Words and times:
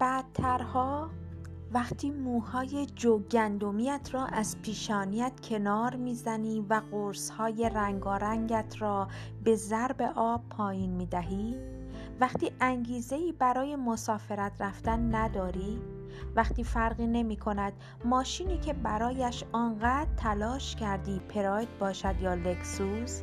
بدترها 0.00 1.10
وقتی 1.72 2.10
موهای 2.10 2.86
جو 2.86 3.18
گندمیت 3.18 4.08
را 4.12 4.26
از 4.26 4.62
پیشانیت 4.62 5.32
کنار 5.40 5.96
می‌زنی 5.96 6.60
و 6.60 6.82
قرصهای 6.90 7.70
رنگارنگت 7.74 8.74
را 8.78 9.08
به 9.44 9.56
ضرب 9.56 10.02
آب 10.16 10.48
پایین 10.50 10.90
می‌دهی 10.90 11.56
وقتی 12.20 12.52
انگیزه 12.60 13.16
ای 13.16 13.32
برای 13.32 13.76
مسافرت 13.76 14.52
رفتن 14.60 15.14
نداری 15.14 15.82
وقتی 16.36 16.64
فرقی 16.64 17.06
نمی 17.06 17.36
کند 17.36 17.72
ماشینی 18.04 18.58
که 18.58 18.72
برایش 18.72 19.44
آنقدر 19.52 20.14
تلاش 20.16 20.76
کردی 20.76 21.18
پراید 21.18 21.78
باشد 21.78 22.20
یا 22.20 22.34
لکسوس 22.34 23.22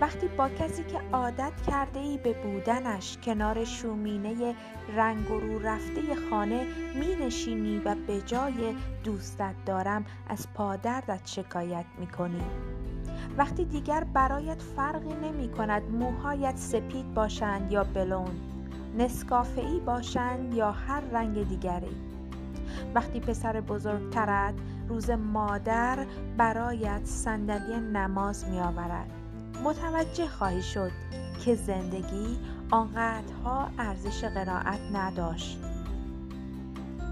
وقتی 0.00 0.28
با 0.28 0.48
کسی 0.48 0.84
که 0.84 1.00
عادت 1.12 1.52
کرده 1.66 2.00
ای 2.00 2.18
به 2.18 2.32
بودنش 2.32 3.18
کنار 3.24 3.64
شومینه 3.64 4.54
رنگ 4.96 5.30
و 5.30 5.40
رو 5.40 5.58
رفته 5.58 6.00
خانه 6.30 6.66
می 6.94 7.26
نشینی 7.26 7.78
و 7.78 7.96
به 8.06 8.20
جای 8.20 8.74
دوستت 9.04 9.54
دارم 9.66 10.04
از 10.28 10.46
پادردت 10.54 11.20
شکایت 11.24 11.84
می 11.98 12.06
کنی 12.06 12.44
وقتی 13.38 13.64
دیگر 13.64 14.04
برایت 14.04 14.62
فرقی 14.62 15.14
نمی 15.14 15.48
کند 15.48 15.82
موهایت 15.82 16.56
سپید 16.56 17.14
باشند 17.14 17.72
یا 17.72 17.84
بلوند 17.84 18.40
نسکافه 18.98 19.62
باشند 19.86 20.54
یا 20.54 20.70
هر 20.70 21.00
رنگ 21.00 21.48
دیگری. 21.48 21.96
وقتی 22.94 23.20
پسر 23.20 23.60
بزرگترت 23.60 24.54
روز 24.88 25.10
مادر 25.10 26.06
برایت 26.36 27.04
صندلی 27.04 27.80
نماز 27.80 28.48
می 28.48 28.60
آورد 28.60 29.10
متوجه 29.64 30.28
خواهی 30.28 30.62
شد 30.62 30.90
که 31.44 31.54
زندگی 31.54 32.38
آنقدرها 32.70 33.70
ارزش 33.78 34.24
قناعت 34.24 34.80
نداشت. 34.92 35.58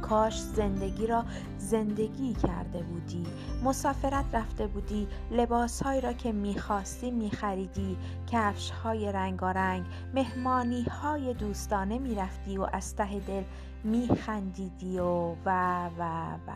کاش 0.03 0.41
زندگی 0.41 1.07
را 1.07 1.25
زندگی 1.59 2.35
کرده 2.35 2.83
بودی 2.83 3.27
مسافرت 3.65 4.25
رفته 4.33 4.67
بودی 4.67 5.09
لباسهایی 5.31 6.01
را 6.01 6.13
که 6.13 6.33
می‌خواستی 6.33 7.11
میخریدی 7.11 7.97
کفش 8.33 8.71
های 8.71 9.13
رنگارنگ 9.13 9.85
مهمانی 10.15 10.83
های 10.83 11.35
دوستانه 11.35 11.99
می‌رفتی 11.99 12.59
و 12.59 12.67
از 12.73 12.97
ته 12.97 13.21
دل 13.21 13.43
میخندیدی 13.85 14.99
و 14.99 15.35
و 15.47 15.87
و 15.99 16.35
و. 16.35 16.53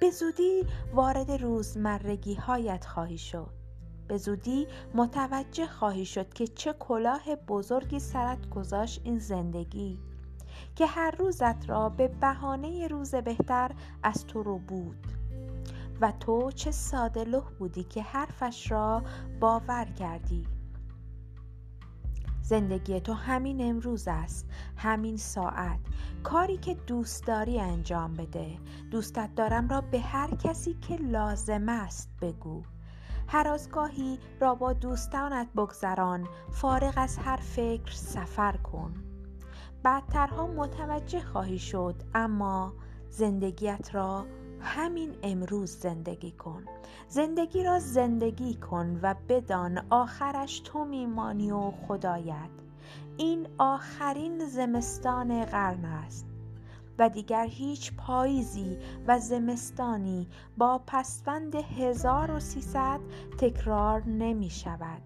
به 0.00 0.10
زودی 0.10 0.66
وارد 0.94 1.30
روزمرگی 1.30 2.34
هایت 2.34 2.86
خواهی 2.86 3.18
شد. 3.18 3.59
به 4.10 4.16
زودی 4.16 4.66
متوجه 4.94 5.66
خواهی 5.66 6.04
شد 6.04 6.32
که 6.32 6.46
چه 6.46 6.72
کلاه 6.72 7.36
بزرگی 7.36 7.98
سرت 7.98 8.48
گذاشت 8.48 9.00
این 9.04 9.18
زندگی 9.18 9.98
که 10.74 10.86
هر 10.86 11.10
روزت 11.10 11.68
را 11.68 11.88
به 11.88 12.08
بهانه 12.08 12.88
روز 12.88 13.14
بهتر 13.14 13.70
از 14.02 14.26
تو 14.26 14.42
رو 14.42 14.58
بود. 14.58 15.06
و 16.00 16.12
تو 16.12 16.50
چه 16.50 16.70
ساده 16.70 17.24
لح 17.24 17.44
بودی 17.58 17.84
که 17.84 18.02
حرفش 18.02 18.70
را 18.70 19.02
باور 19.40 19.84
کردی. 19.84 20.46
زندگی 22.42 23.00
تو 23.00 23.12
همین 23.12 23.60
امروز 23.70 24.08
است 24.08 24.46
همین 24.76 25.16
ساعت. 25.16 25.80
کاری 26.22 26.56
که 26.56 26.74
دوست 26.74 27.26
داری 27.26 27.60
انجام 27.60 28.14
بده. 28.14 28.58
دوستت 28.90 29.34
دارم 29.34 29.68
را 29.68 29.80
به 29.80 30.00
هر 30.00 30.30
کسی 30.30 30.74
که 30.74 30.96
لازم 30.96 31.68
است 31.68 32.10
بگو. 32.20 32.62
هر 33.32 33.48
را 34.40 34.54
با 34.54 34.72
دوستانت 34.72 35.48
بگذران 35.56 36.28
فارغ 36.50 36.94
از 36.96 37.18
هر 37.18 37.36
فکر 37.36 37.92
سفر 37.92 38.56
کن. 38.56 38.94
بعدترها 39.82 40.46
متوجه 40.46 41.20
خواهی 41.20 41.58
شد 41.58 41.94
اما 42.14 42.72
زندگیت 43.10 43.94
را 43.94 44.26
همین 44.60 45.14
امروز 45.22 45.70
زندگی 45.70 46.30
کن. 46.30 46.64
زندگی 47.08 47.64
را 47.64 47.78
زندگی 47.78 48.54
کن 48.54 49.00
و 49.02 49.14
بدان 49.28 49.86
آخرش 49.90 50.60
تو 50.60 50.84
میمانی 50.84 51.50
و 51.50 51.70
خدایت. 51.70 52.50
این 53.16 53.48
آخرین 53.58 54.46
زمستان 54.46 55.44
قرن 55.44 55.84
است. 55.84 56.29
و 56.98 57.08
دیگر 57.08 57.46
هیچ 57.46 57.92
پاییزی 57.96 58.78
و 59.06 59.18
زمستانی 59.18 60.28
با 60.58 60.82
پسوند 60.86 61.54
1300 61.54 63.00
تکرار 63.38 64.02
نمی 64.06 64.50
شود. 64.50 65.02